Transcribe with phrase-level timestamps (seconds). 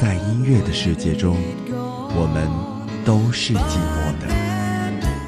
[0.00, 1.36] 在音乐的世界中，
[1.70, 2.48] 我们
[3.04, 4.28] 都是寂寞的。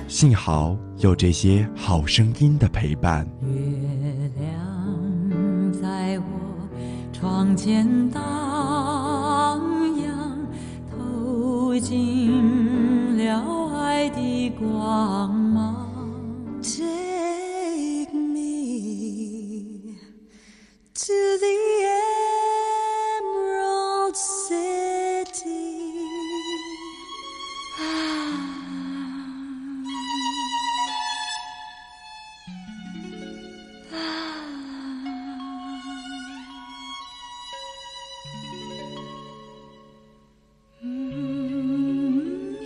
[0.07, 3.27] 幸好有这些好声音的陪伴。
[3.43, 3.49] 月
[4.39, 6.25] 亮在我
[7.13, 8.23] 窗前荡
[10.01, 10.39] 漾，
[10.91, 15.48] 透进了爱的光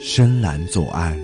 [0.05, 1.17] 深蓝左岸。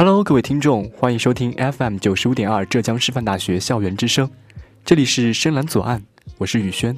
[0.00, 4.30] Hello，各位听众，欢迎收听 FM 九十五点二浙江师范大学校园之声，
[4.84, 6.00] 这里是深蓝左岸，
[6.36, 6.96] 我是宇轩。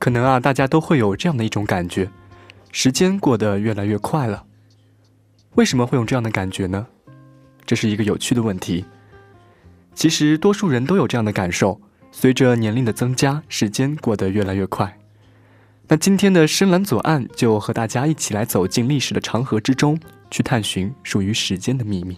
[0.00, 2.10] 可能啊，大家都会有这样的一种感觉，
[2.72, 4.44] 时间过得越来越快了。
[5.54, 6.88] 为什么会有这样的感觉呢？
[7.66, 8.84] 这是一个有趣的问题。
[9.94, 14.98] 其实，多数人都有这样的感受：随着年龄的增加，时间过得越来越快。
[15.86, 19.98] 那今天的深蓝左岸就和大家一起来走进历史的长河之中，
[20.30, 22.16] 去探寻属于时间的秘密。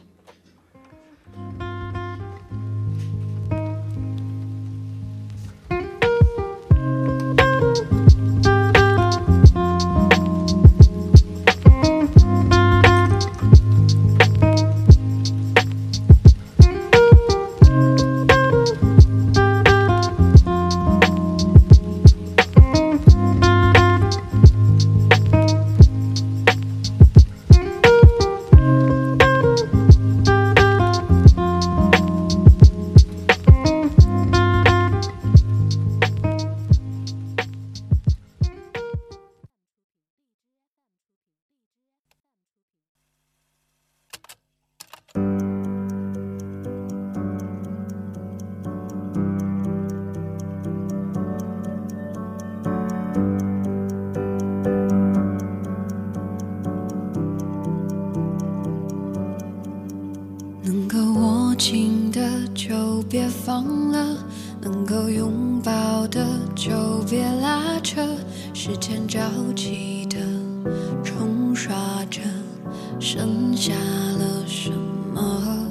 [73.66, 74.71] 下了什
[75.12, 75.66] 么？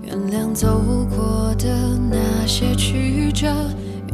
[0.00, 0.80] 原谅走
[1.14, 1.68] 过的
[2.10, 3.46] 那些曲折，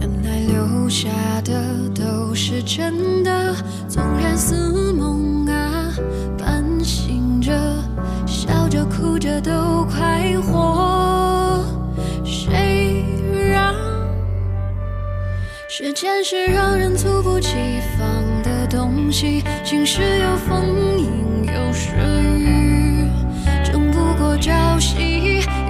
[0.01, 1.09] 原来留下
[1.45, 3.55] 的都是真的。
[3.89, 5.95] 纵然似梦啊，
[6.37, 7.53] 半醒着。
[8.27, 11.65] 笑着哭着都快活，
[12.25, 13.05] 谁
[13.49, 13.73] 让
[15.69, 17.49] 时间是让人猝不及
[17.97, 19.45] 防的东西？
[19.65, 20.98] 晴时有风，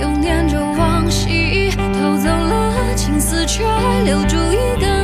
[0.01, 3.65] 又念着往昔，偷走了青丝，却
[4.05, 4.98] 留住一个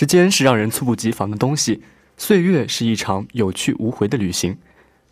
[0.00, 1.82] 时间是让人猝不及防的东西，
[2.16, 4.56] 岁月是一场有去无回的旅行。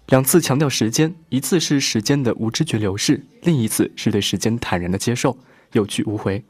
[0.07, 5.37] 两次强调时间，一次是时间的无知觉流逝，另一次是对时间坦然的接受，
[5.73, 6.43] 有去无回。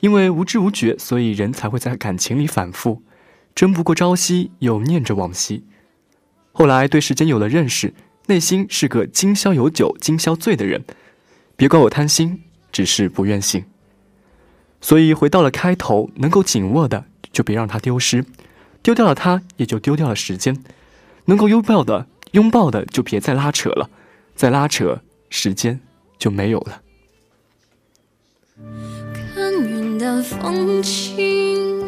[0.00, 3.00] 因为无知无觉，所以人才会在感情里反复，
[3.54, 5.62] 争不过朝夕，又念着往昔。
[6.50, 7.94] 后来对时间有了认识，
[8.26, 10.82] 内心是个今宵有酒今宵醉的人。
[11.54, 12.42] 别怪我贪心，
[12.72, 13.64] 只是不愿醒。
[14.80, 18.24] 所以回到了开头，能够紧握的就别让它丢失，
[18.82, 20.62] 丢掉了它，也就丢掉了时间。
[21.24, 23.88] 能够拥抱的，拥抱的就别再拉扯了，
[24.34, 25.00] 再拉扯，
[25.30, 25.80] 时间
[26.18, 26.82] 就没有了。
[29.34, 31.81] 看云淡风轻。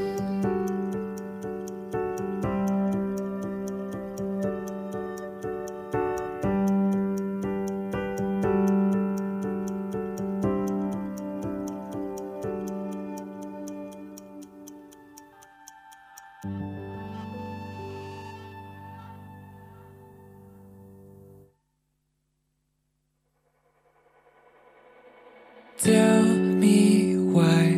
[25.84, 27.76] Tell me why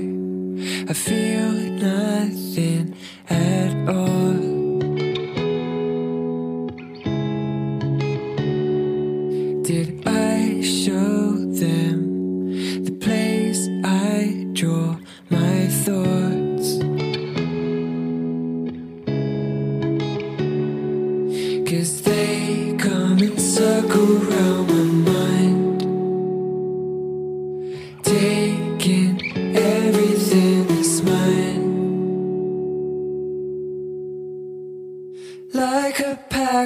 [0.89, 1.36] I feel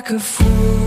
[0.00, 0.79] like a fool.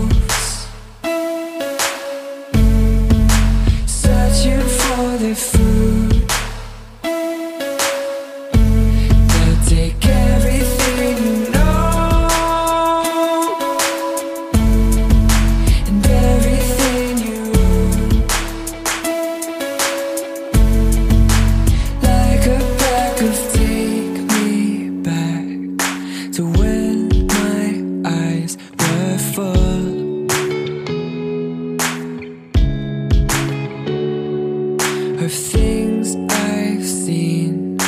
[35.24, 37.78] Of things I've seen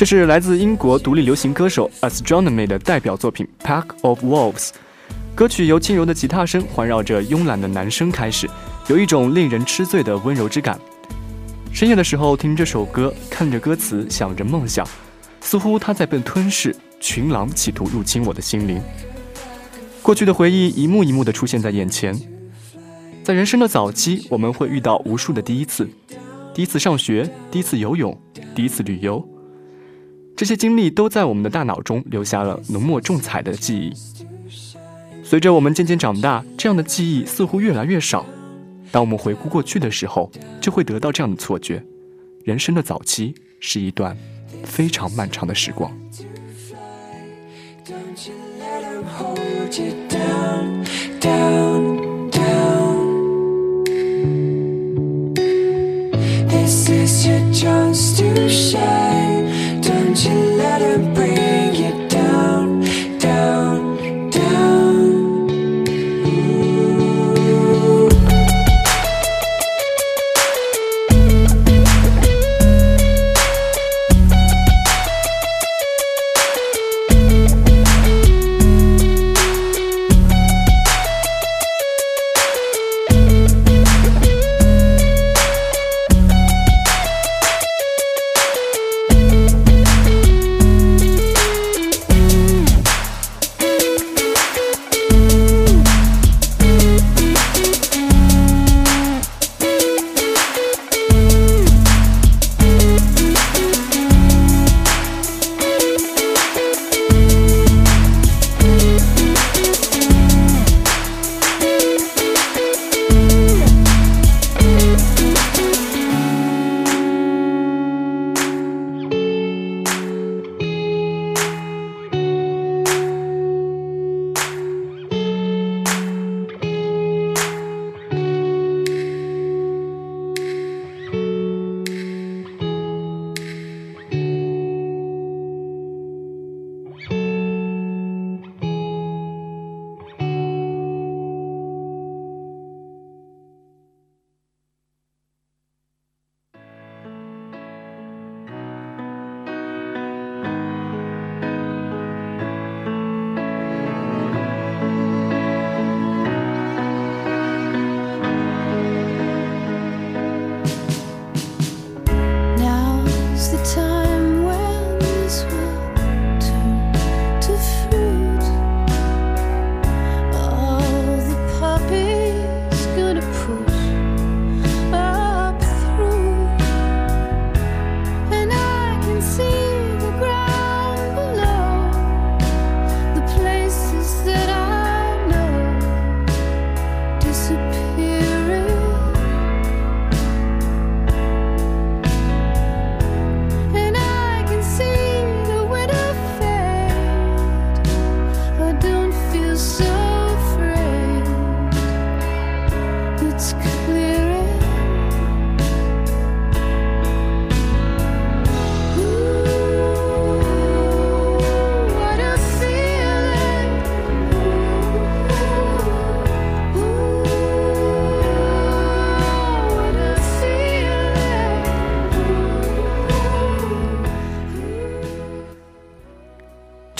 [0.00, 4.68] 这是来自英国独立流行歌手 Astronomy 的代表作品《Pack of Wolves》。
[5.34, 8.48] 歌曲由轻柔的吉他声环绕着慵懒的男声开始，
[8.88, 10.80] 有一种令人痴醉的温柔之感。
[11.70, 14.88] 深夜的时候听这首歌，看着歌词，想着梦想，
[15.42, 18.80] 似乎它在被吞噬，群狼企图入侵我的心灵。
[20.00, 22.18] 过去的回忆一幕一幕地出现在眼前。
[23.22, 25.86] 在人生的早期，我们会遇到无数的第一次：
[26.54, 28.18] 第一次上学，第一次游泳，
[28.54, 29.22] 第一次旅游。
[30.36, 33.92] 这些经历都在我们的大脑中留下了浓墨重彩的记忆。
[35.22, 38.24] 随着我们渐渐长大，这样的记忆似乎越来越少。
[38.90, 40.28] 当我们回顾过去的时候，
[40.60, 41.84] 就会得到这样的错觉：
[42.42, 44.16] 人生的早期是一段
[44.64, 45.92] 非常漫长的时光。
[56.48, 59.29] This is your chance to shine.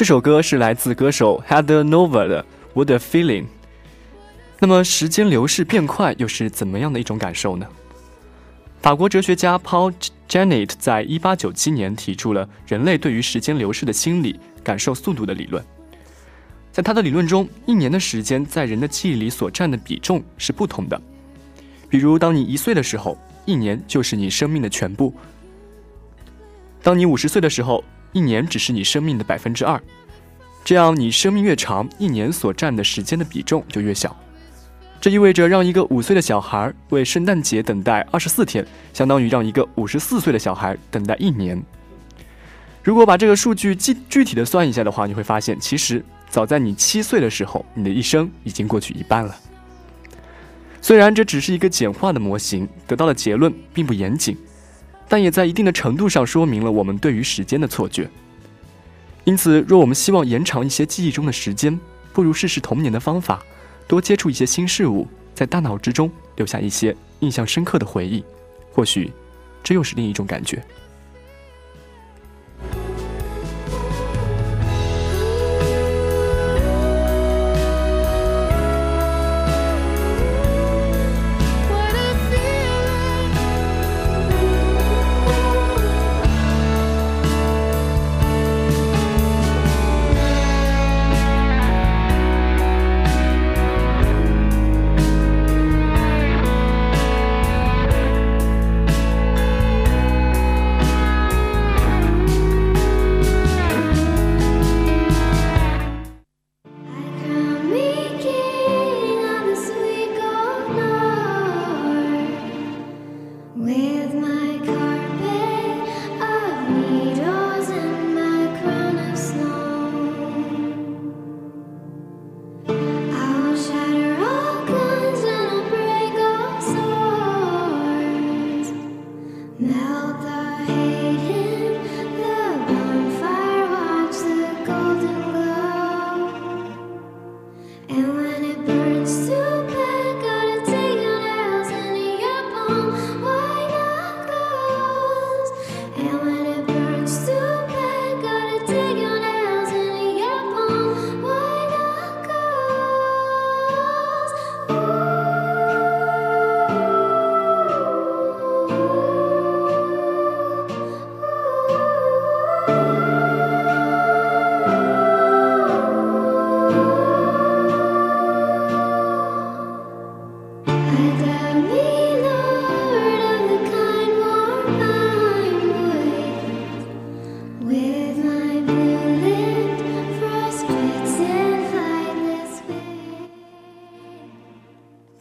[0.01, 2.43] 这首歌是来自歌手 Heather Nova 的
[2.73, 3.43] 《What a Feeling》。
[4.63, 7.67] 那么，时间流逝变快又是怎么样的一种感受呢？
[8.83, 9.91] 法国哲学家 Paul
[10.29, 15.65] Janet 在一八九七年提出了人类对于时间流逝的心理感受速度的理论。
[16.71, 21.01] 在他的理论中，一年的时间在人的记忆里所占的比重是不同的。
[21.89, 25.11] 比如，当你一岁的时候，一年就是你生命的全部；
[26.83, 29.83] 当你五十岁的时候，一年只是你生命的百分之二。
[30.63, 34.15] 这样，你生命越长，一年所占的时间的比重就越小。
[35.01, 41.63] 这意味着，让一个五岁的小孩为圣诞节等待二十四天，相当于让一个五十四岁的小孩等待一年。
[42.83, 49.35] 如果把这个数据具具体的算一下的话，你会发现，其实早在你七岁的时候，你的一生已经过去一半了。
[50.83, 54.37] 虽然这只是一个简化的模型，得到的结论并不严谨，
[55.09, 58.07] 但也在一定的程度上说明了我们对于时间的错觉。
[59.25, 61.79] 因此，若我们希望延长一些记忆中的时间，
[62.13, 63.43] 不如试试童年的方法。
[63.91, 65.05] 多接触一些新事物，
[65.35, 68.25] 在大脑之中留下一些印象深刻的回忆，
[68.73, 69.13] 或许
[69.65, 70.65] 这又是另一种感觉。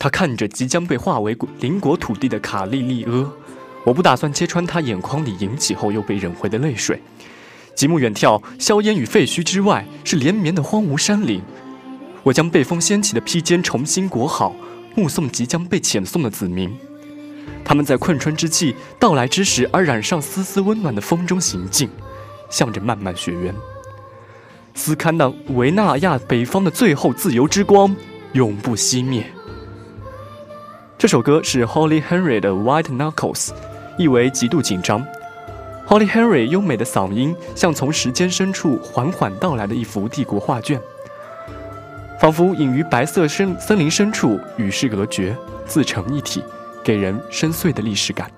[0.10, 3.32] 看着即将被化为邻国土地的卡利利阿，
[3.84, 7.01] 我不打算揭穿他眼眶里引起后又被忍回的泪水。
[7.75, 11.42] 极目远眺，硝烟与废墟之外是连绵的荒芜山岭。
[12.24, 14.54] 我将被风掀起的披肩重新裹好，
[14.96, 16.78] 目送即将被遣送的子民。
[17.63, 21.89] 他们在困春之际到来之时，而染上丝丝温暖的风中行进，
[22.50, 23.56] 向着漫漫雪原。
[24.75, 27.96] 斯堪的维纳亚北方的最后自由之光，
[28.34, 29.25] 永不熄灭。
[31.00, 33.48] 这首歌是 Holly Henry 的《White Knuckles》，
[33.98, 35.01] 意为极度紧张。
[35.88, 40.77] Holly Henry 优美的嗓音像从时间深处缓缓到来的一幅帝国画卷，
[42.20, 45.34] 仿佛隐于白色森森林深处，与世隔绝，
[45.65, 46.44] 自成一体，
[46.84, 48.29] 给人深邃的历史感。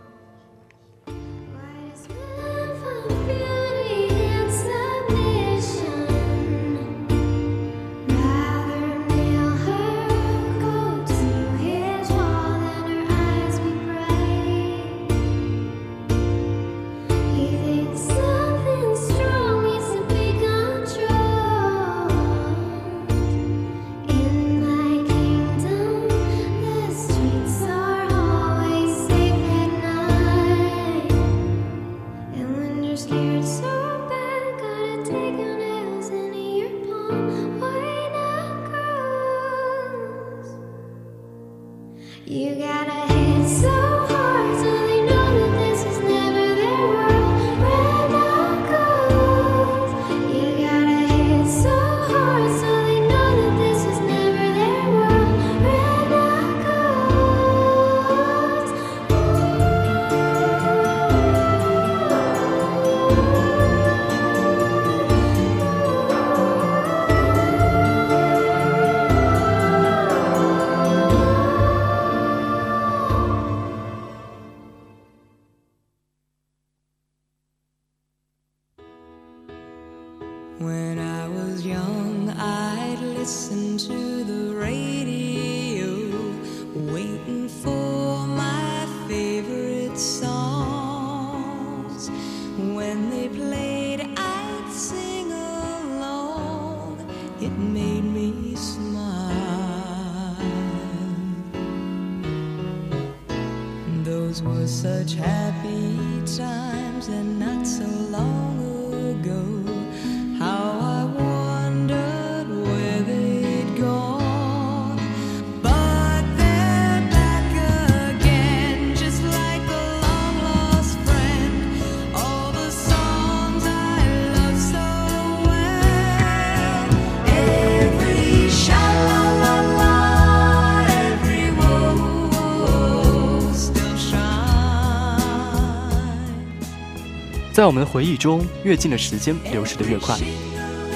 [137.61, 140.17] 在我们的回忆中，越近的时间流逝得越快。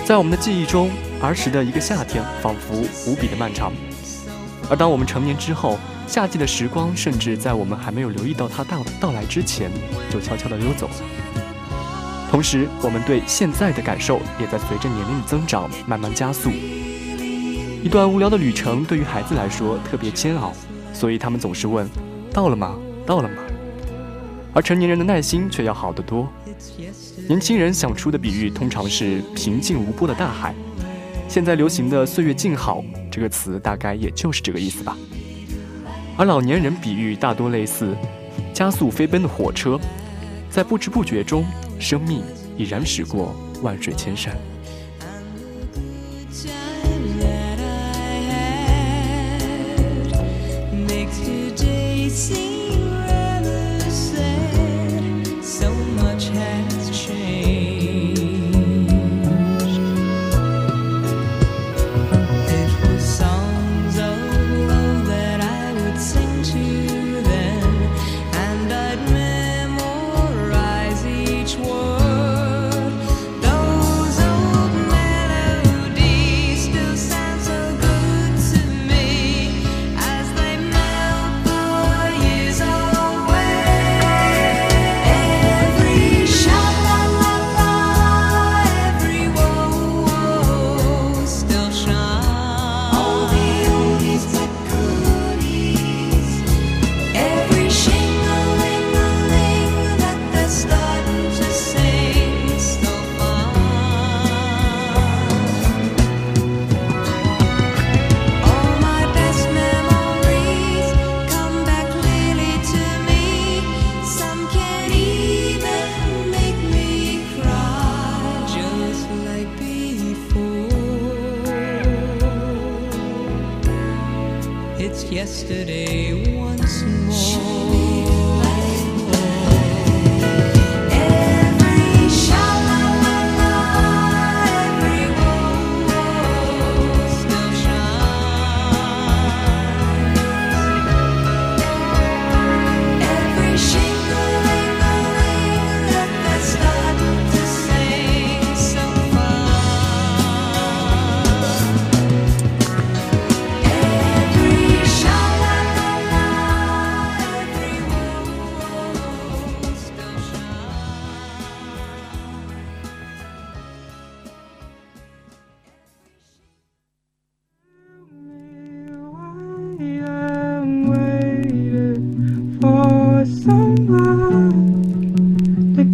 [0.03, 0.89] 在我们的记忆中，
[1.21, 2.75] 儿时的一个夏天仿佛
[3.05, 3.71] 无比的漫长。
[4.67, 9.69] 而当我们成年之后，夏季的时光甚至在我们还没有留意到它到到来之前，
[10.09, 10.93] 就悄悄地溜走了。
[12.31, 16.49] 同时，我们对现在的感受也在随着年龄的增长慢慢加速。
[16.49, 20.51] 一段无聊的旅程对于孩子来说特别煎熬，
[20.95, 21.87] 所以他们总是问
[22.33, 22.75] ：“到了吗？
[23.05, 23.35] 到了吗？”
[24.55, 26.27] 而成年人的耐心却要好得多。
[27.27, 30.55] 年轻人想出的比喻通常是平静无波的大海，
[31.27, 34.97] 现在流行的“岁月静好”这个词大概也就是这个意思吧。
[36.17, 37.93] 而老年人比喻大多类似
[38.53, 39.77] 加速飞奔的火车，
[40.49, 41.45] 在不知不觉中，
[41.77, 42.23] 生命
[42.57, 44.33] 已然驶过万水千山。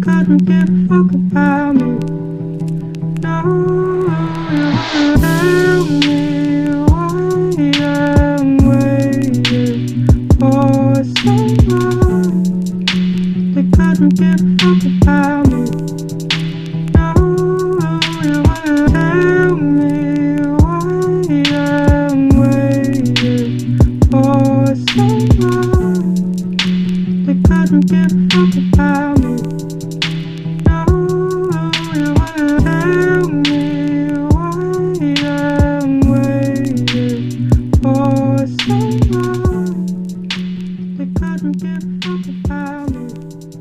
[0.02, 1.92] Couldn't give a fuck about me.
[3.20, 3.38] No,
[5.20, 6.01] tell me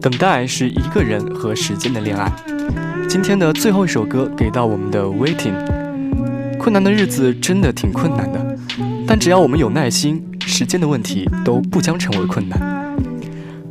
[0.01, 2.31] 等待是一个人和时间的恋爱。
[3.07, 5.53] 今天的最后一首歌给到我们的 Waiting。
[6.57, 8.57] 困难的日子真的挺困难的，
[9.05, 12.59] 但只要我们有耐心，时间的问题都不将成为困难。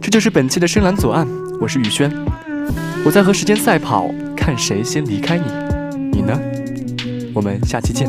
[0.00, 1.26] 这就是本期的深蓝左岸，
[1.60, 2.12] 我是宇轩，
[3.04, 5.44] 我在和时间赛跑，看谁先离开你，
[6.12, 6.38] 你呢？
[7.34, 8.08] 我们下期见。